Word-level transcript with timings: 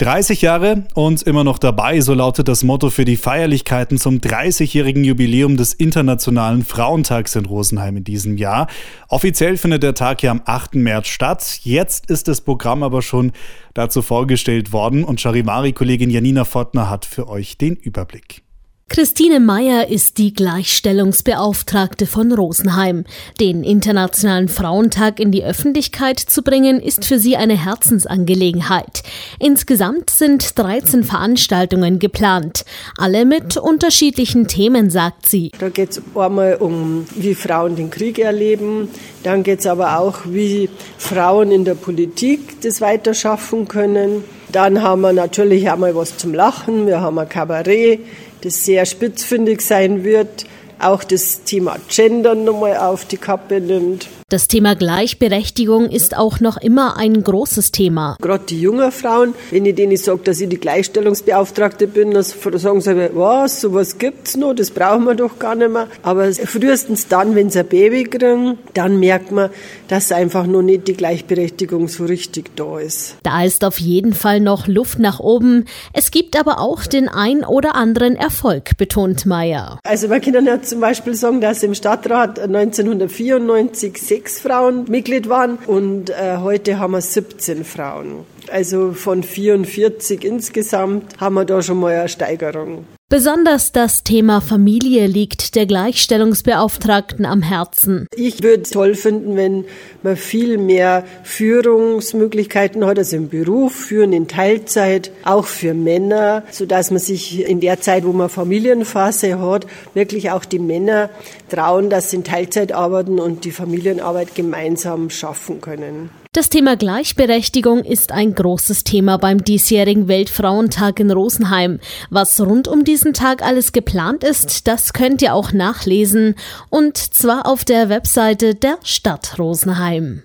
30 0.00 0.42
Jahre 0.42 0.84
und 0.94 1.24
immer 1.24 1.42
noch 1.42 1.58
dabei, 1.58 2.00
so 2.00 2.14
lautet 2.14 2.46
das 2.46 2.62
Motto 2.62 2.88
für 2.88 3.04
die 3.04 3.16
Feierlichkeiten 3.16 3.98
zum 3.98 4.18
30-jährigen 4.18 5.02
Jubiläum 5.02 5.56
des 5.56 5.72
Internationalen 5.72 6.64
Frauentags 6.64 7.34
in 7.34 7.46
Rosenheim 7.46 7.96
in 7.96 8.04
diesem 8.04 8.36
Jahr. 8.36 8.68
Offiziell 9.08 9.56
findet 9.56 9.82
der 9.82 9.94
Tag 9.94 10.22
ja 10.22 10.30
am 10.30 10.40
8. 10.44 10.76
März 10.76 11.08
statt. 11.08 11.58
Jetzt 11.64 12.08
ist 12.12 12.28
das 12.28 12.42
Programm 12.42 12.84
aber 12.84 13.02
schon 13.02 13.32
dazu 13.74 14.00
vorgestellt 14.00 14.72
worden 14.72 15.02
und 15.02 15.20
Charivari-Kollegin 15.20 16.10
Janina 16.10 16.44
Fottner 16.44 16.88
hat 16.88 17.04
für 17.04 17.28
euch 17.28 17.58
den 17.58 17.74
Überblick. 17.74 18.44
Christine 18.90 19.38
Meyer 19.38 19.88
ist 19.88 20.16
die 20.16 20.32
Gleichstellungsbeauftragte 20.32 22.06
von 22.06 22.32
Rosenheim. 22.32 23.04
Den 23.38 23.62
Internationalen 23.62 24.48
Frauentag 24.48 25.20
in 25.20 25.30
die 25.30 25.44
Öffentlichkeit 25.44 26.18
zu 26.18 26.42
bringen, 26.42 26.80
ist 26.80 27.04
für 27.04 27.18
sie 27.18 27.36
eine 27.36 27.62
Herzensangelegenheit. 27.62 29.02
Insgesamt 29.38 30.10
sind 30.10 30.58
13 30.58 31.04
Veranstaltungen 31.04 31.98
geplant, 31.98 32.64
alle 32.96 33.24
mit 33.24 33.56
unterschiedlichen 33.56 34.48
Themen, 34.48 34.90
sagt 34.90 35.26
sie. 35.26 35.52
Da 35.58 35.68
geht 35.68 35.90
es 35.90 36.02
einmal 36.14 36.56
um, 36.56 37.06
wie 37.14 37.34
Frauen 37.34 37.76
den 37.76 37.90
Krieg 37.90 38.18
erleben, 38.18 38.88
dann 39.22 39.42
geht 39.42 39.60
es 39.60 39.66
aber 39.66 39.98
auch, 39.98 40.20
wie 40.24 40.68
Frauen 40.98 41.50
in 41.50 41.64
der 41.64 41.74
Politik 41.74 42.60
das 42.62 42.80
weiterschaffen 42.80 43.68
können. 43.68 44.24
Dann 44.50 44.82
haben 44.82 45.02
wir 45.02 45.12
natürlich 45.12 45.70
einmal 45.70 45.94
was 45.94 46.16
zum 46.16 46.34
Lachen, 46.34 46.86
wir 46.86 47.00
haben 47.00 47.18
ein 47.18 47.28
Kabarett, 47.28 48.00
das 48.42 48.64
sehr 48.64 48.86
spitzfindig 48.86 49.60
sein 49.60 50.04
wird, 50.04 50.46
auch 50.78 51.04
das 51.04 51.42
Thema 51.44 51.76
Gender 51.88 52.34
nochmal 52.34 52.76
auf 52.76 53.04
die 53.04 53.16
Kappe 53.16 53.60
nimmt. 53.60 54.08
Das 54.30 54.46
Thema 54.46 54.76
Gleichberechtigung 54.76 55.88
ist 55.88 56.14
auch 56.14 56.40
noch 56.40 56.58
immer 56.58 56.98
ein 56.98 57.24
großes 57.24 57.72
Thema. 57.72 58.18
Gerade 58.20 58.44
die 58.44 58.60
jungen 58.60 58.92
Frauen, 58.92 59.32
wenn 59.50 59.64
ich 59.64 59.74
denen 59.74 59.96
sage, 59.96 60.20
dass 60.22 60.38
ich 60.38 60.50
die 60.50 60.60
Gleichstellungsbeauftragte 60.60 61.86
bin, 61.86 62.10
dann 62.10 62.22
sagen 62.24 62.82
sie, 62.82 63.08
was, 63.14 63.62
sowas 63.62 63.96
gibt's 63.96 64.36
noch, 64.36 64.52
das 64.52 64.70
brauchen 64.70 65.04
wir 65.04 65.14
doch 65.14 65.38
gar 65.38 65.54
nicht 65.54 65.70
mehr. 65.70 65.88
Aber 66.02 66.30
frühestens 66.30 67.08
dann, 67.08 67.36
wenn 67.36 67.48
sie 67.48 67.60
ein 67.60 67.68
Baby 67.68 68.04
kriegen, 68.04 68.58
dann 68.74 69.00
merkt 69.00 69.32
man, 69.32 69.48
dass 69.88 70.12
einfach 70.12 70.46
noch 70.46 70.60
nicht 70.60 70.88
die 70.88 70.92
Gleichberechtigung 70.92 71.88
so 71.88 72.04
richtig 72.04 72.54
da 72.54 72.80
ist. 72.80 73.16
Da 73.22 73.42
ist 73.42 73.64
auf 73.64 73.80
jeden 73.80 74.12
Fall 74.12 74.40
noch 74.40 74.66
Luft 74.66 74.98
nach 74.98 75.20
oben. 75.20 75.64
Es 75.94 76.10
gibt 76.10 76.38
aber 76.38 76.60
auch 76.60 76.84
den 76.84 77.08
ein 77.08 77.46
oder 77.46 77.76
anderen 77.76 78.14
Erfolg, 78.14 78.76
betont 78.76 79.24
Meyer. 79.24 79.80
Also 79.84 80.08
man 80.08 80.20
kann 80.20 80.44
ja 80.44 80.60
zum 80.60 80.80
Beispiel 80.80 81.14
sagen, 81.14 81.40
dass 81.40 81.62
im 81.62 81.72
Stadtrat 81.72 82.38
1994 82.38 84.17
sechs 84.18 84.40
Frauen 84.40 84.86
Mitglied 84.88 85.28
waren 85.28 85.58
und 85.66 86.10
äh, 86.10 86.38
heute 86.38 86.80
haben 86.80 86.90
wir 86.90 87.00
17 87.00 87.64
Frauen. 87.64 88.26
Also 88.50 88.92
von 88.92 89.22
44 89.22 90.24
insgesamt 90.24 91.20
haben 91.20 91.36
wir 91.36 91.44
da 91.44 91.62
schon 91.62 91.78
mal 91.78 91.94
eine 91.94 92.08
Steigerung. 92.08 92.84
Besonders 93.10 93.72
das 93.72 94.04
Thema 94.04 94.42
Familie 94.42 95.06
liegt 95.06 95.54
der 95.54 95.64
Gleichstellungsbeauftragten 95.64 97.24
am 97.24 97.40
Herzen. 97.40 98.06
Ich 98.14 98.42
würde 98.42 98.64
es 98.64 98.70
toll 98.70 98.94
finden, 98.94 99.34
wenn 99.34 99.64
man 100.02 100.14
viel 100.14 100.58
mehr 100.58 101.06
Führungsmöglichkeiten 101.22 102.84
hat, 102.84 102.98
also 102.98 103.16
im 103.16 103.30
Beruf, 103.30 103.74
führen 103.74 104.12
in 104.12 104.28
Teilzeit, 104.28 105.10
auch 105.24 105.46
für 105.46 105.72
Männer, 105.72 106.42
so 106.50 106.66
dass 106.66 106.90
man 106.90 107.00
sich 107.00 107.48
in 107.48 107.60
der 107.60 107.80
Zeit, 107.80 108.04
wo 108.04 108.12
man 108.12 108.28
Familienphase 108.28 109.40
hat, 109.40 109.66
wirklich 109.94 110.30
auch 110.30 110.44
die 110.44 110.58
Männer 110.58 111.08
trauen, 111.48 111.88
dass 111.88 112.10
sie 112.10 112.16
in 112.16 112.24
Teilzeit 112.24 112.72
arbeiten 112.72 113.18
und 113.20 113.46
die 113.46 113.52
Familienarbeit 113.52 114.34
gemeinsam 114.34 115.08
schaffen 115.08 115.62
können. 115.62 116.10
Das 116.38 116.50
Thema 116.50 116.76
Gleichberechtigung 116.76 117.82
ist 117.82 118.12
ein 118.12 118.32
großes 118.32 118.84
Thema 118.84 119.16
beim 119.16 119.42
diesjährigen 119.42 120.06
Weltfrauentag 120.06 121.00
in 121.00 121.10
Rosenheim. 121.10 121.80
Was 122.10 122.40
rund 122.40 122.68
um 122.68 122.84
diesen 122.84 123.12
Tag 123.12 123.42
alles 123.42 123.72
geplant 123.72 124.22
ist, 124.22 124.68
das 124.68 124.92
könnt 124.92 125.20
ihr 125.20 125.34
auch 125.34 125.52
nachlesen 125.52 126.36
und 126.70 126.96
zwar 126.96 127.44
auf 127.44 127.64
der 127.64 127.88
Webseite 127.88 128.54
der 128.54 128.78
Stadt 128.84 129.36
Rosenheim. 129.40 130.22